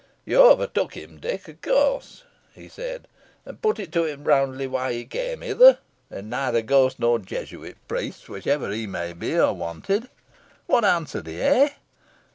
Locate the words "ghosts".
6.63-6.97